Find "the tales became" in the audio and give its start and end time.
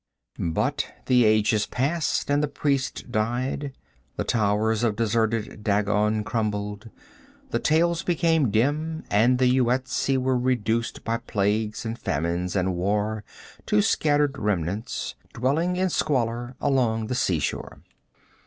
7.51-8.49